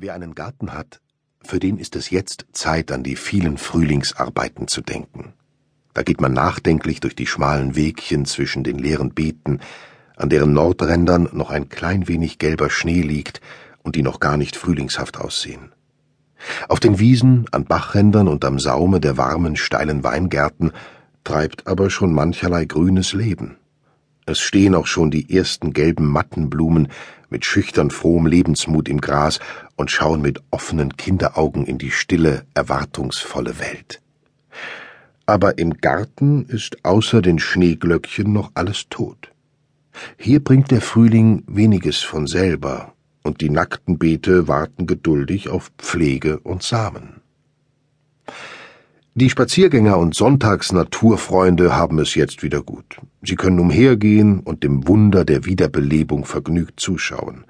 [0.00, 1.00] Wer einen Garten hat,
[1.42, 5.32] für den ist es jetzt Zeit, an die vielen Frühlingsarbeiten zu denken.
[5.92, 9.58] Da geht man nachdenklich durch die schmalen Wegchen zwischen den leeren Beeten,
[10.14, 13.40] an deren Nordrändern noch ein klein wenig gelber Schnee liegt
[13.82, 15.72] und die noch gar nicht frühlingshaft aussehen.
[16.68, 20.70] Auf den Wiesen, an Bachrändern und am Saume der warmen, steilen Weingärten
[21.24, 23.56] treibt aber schon mancherlei grünes Leben.
[24.28, 26.88] Es stehen auch schon die ersten gelben Mattenblumen
[27.30, 29.40] mit schüchtern frohem Lebensmut im Gras
[29.76, 34.02] und schauen mit offenen Kinderaugen in die stille, erwartungsvolle Welt.
[35.24, 39.32] Aber im Garten ist außer den Schneeglöckchen noch alles tot.
[40.18, 42.92] Hier bringt der Frühling weniges von selber,
[43.22, 47.17] und die nackten Beete warten geduldig auf Pflege und Samen.
[49.20, 53.00] Die Spaziergänger und Sonntagsnaturfreunde haben es jetzt wieder gut.
[53.20, 57.44] Sie können umhergehen und dem Wunder der Wiederbelebung vergnügt zuschauen.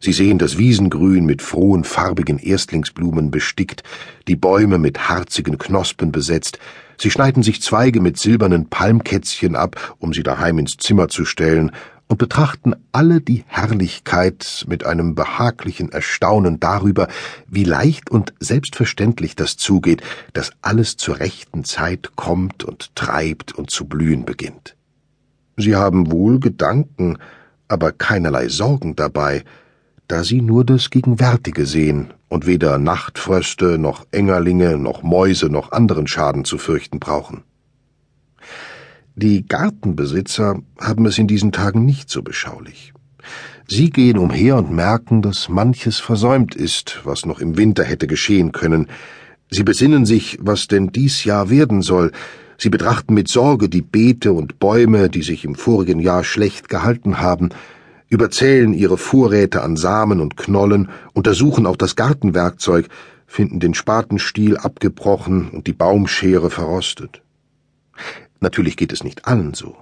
[0.00, 3.84] Sie sehen das Wiesengrün mit frohen farbigen Erstlingsblumen bestickt,
[4.28, 6.58] die Bäume mit harzigen Knospen besetzt,
[6.98, 11.72] sie schneiden sich Zweige mit silbernen Palmkätzchen ab, um sie daheim ins Zimmer zu stellen,
[12.08, 17.08] und betrachten alle die Herrlichkeit mit einem behaglichen Erstaunen darüber,
[17.46, 23.70] wie leicht und selbstverständlich das zugeht, dass alles zur rechten Zeit kommt und treibt und
[23.70, 24.74] zu blühen beginnt.
[25.56, 27.18] Sie haben wohl Gedanken,
[27.68, 29.44] aber keinerlei Sorgen dabei,
[30.06, 36.06] da sie nur das Gegenwärtige sehen und weder Nachtfröste noch Engerlinge noch Mäuse noch anderen
[36.06, 37.42] Schaden zu fürchten brauchen.
[39.20, 42.92] Die Gartenbesitzer haben es in diesen Tagen nicht so beschaulich.
[43.66, 48.52] Sie gehen umher und merken, dass manches versäumt ist, was noch im Winter hätte geschehen
[48.52, 48.86] können.
[49.50, 52.12] Sie besinnen sich, was denn dies Jahr werden soll.
[52.58, 57.18] Sie betrachten mit Sorge die Beete und Bäume, die sich im vorigen Jahr schlecht gehalten
[57.18, 57.48] haben,
[58.08, 62.86] überzählen ihre Vorräte an Samen und Knollen, untersuchen auch das Gartenwerkzeug,
[63.26, 67.20] finden den Spatenstiel abgebrochen und die Baumschere verrostet.
[68.40, 69.76] Natürlich geht es nicht allen so.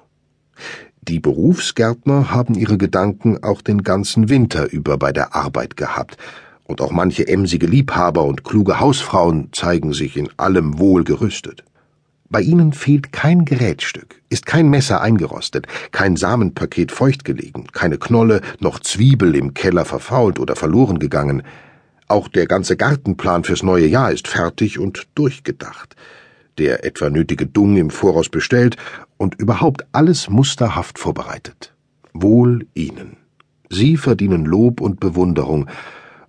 [1.02, 6.16] Die Berufsgärtner haben ihre Gedanken auch den ganzen Winter über bei der Arbeit gehabt,
[6.64, 11.62] und auch manche emsige Liebhaber und kluge Hausfrauen zeigen sich in allem wohl gerüstet.
[12.28, 18.40] Bei ihnen fehlt kein Gerätstück, ist kein Messer eingerostet, kein Samenpaket feucht gelegen, keine Knolle
[18.58, 21.44] noch Zwiebel im Keller verfault oder verloren gegangen.
[22.08, 25.94] Auch der ganze Gartenplan fürs neue Jahr ist fertig und durchgedacht
[26.58, 28.76] der etwa nötige Dung im Voraus bestellt
[29.16, 31.74] und überhaupt alles musterhaft vorbereitet.
[32.12, 33.16] Wohl Ihnen.
[33.70, 35.68] Sie verdienen Lob und Bewunderung,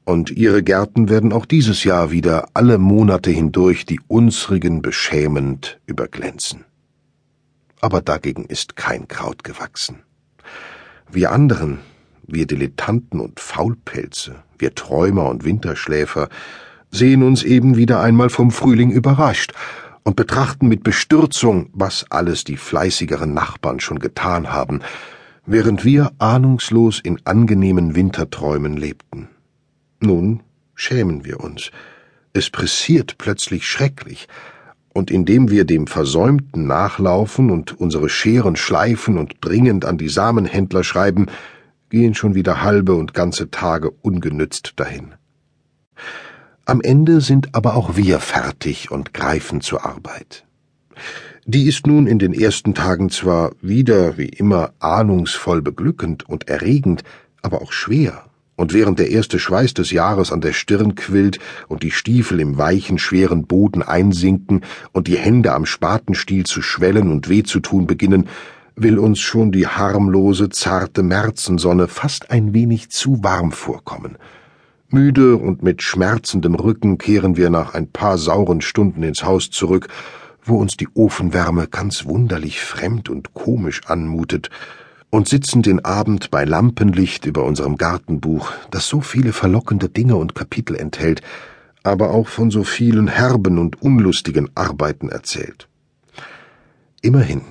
[0.08, 6.64] und Ihre Gärten werden auch dieses Jahr wieder alle Monate hindurch die unsrigen beschämend überglänzen.
[7.82, 10.04] Aber dagegen ist kein Kraut gewachsen.
[11.12, 11.80] Wir anderen,
[12.26, 16.30] wir Dilettanten und Faulpelze, wir Träumer und Winterschläfer,
[16.90, 19.52] sehen uns eben wieder einmal vom Frühling überrascht
[20.07, 24.79] und betrachten mit Bestürzung, was alles die fleißigeren Nachbarn schon getan haben,
[25.45, 29.28] während wir ahnungslos in angenehmen Winterträumen lebten.
[30.00, 30.44] Nun
[30.75, 31.72] schämen wir uns.
[32.31, 34.29] Es pressiert plötzlich schrecklich,
[34.94, 40.85] und indem wir dem Versäumten nachlaufen und unsere Scheren schleifen und dringend an die Samenhändler
[40.85, 41.25] schreiben,
[41.89, 45.16] gehen schon wieder halbe und ganze Tage ungenützt dahin.
[46.70, 50.44] Am Ende sind aber auch wir fertig und greifen zur Arbeit.
[51.46, 57.06] Die ist nun in den ersten Tagen zwar wieder wie immer ahnungsvoll beglückend und erregend,
[57.42, 58.26] aber auch schwer,
[58.58, 61.40] und während der erste Schweiß des Jahres an der Stirn quillt
[61.70, 67.10] und die Stiefel im weichen, schweren Boden einsinken und die Hände am Spatenstiel zu schwellen
[67.10, 68.28] und weh zu tun beginnen,
[68.76, 74.18] will uns schon die harmlose, zarte Märzensonne fast ein wenig zu warm vorkommen,
[74.90, 79.90] Müde und mit schmerzendem Rücken kehren wir nach ein paar sauren Stunden ins Haus zurück,
[80.44, 84.50] wo uns die Ofenwärme ganz wunderlich fremd und komisch anmutet,
[85.09, 90.36] und sitzen den Abend bei Lampenlicht über unserem Gartenbuch, das so viele verlockende Dinge und
[90.36, 91.22] Kapitel enthält,
[91.84, 95.68] aber auch von so vielen herben und unlustigen Arbeiten erzählt.
[97.01, 97.42] Immerhin,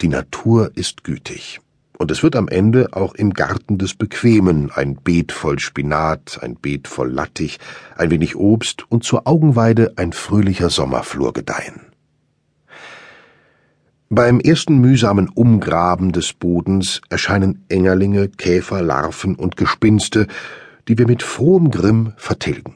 [0.00, 1.60] die Natur ist gütig
[2.02, 6.56] und es wird am Ende auch im Garten des Bequemen ein Beet voll Spinat, ein
[6.56, 7.60] Beet voll Lattich,
[7.96, 11.80] ein wenig Obst und zur Augenweide ein fröhlicher Sommerflor gedeihen.
[14.10, 20.26] Beim ersten mühsamen Umgraben des Bodens erscheinen Engerlinge, Käfer, Larven und Gespinste,
[20.88, 22.74] die wir mit frohem Grimm vertilgen.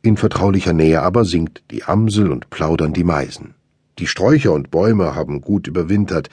[0.00, 3.54] In vertraulicher Nähe aber singt die Amsel und plaudern die Meisen.
[3.98, 6.30] Die Sträucher und Bäume haben gut überwintert,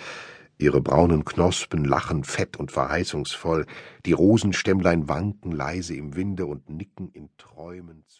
[0.63, 3.65] Ihre braunen Knospen lachen fett und verheißungsvoll,
[4.05, 8.11] die Rosenstämmlein wanken leise im Winde und nicken in Träumen zu.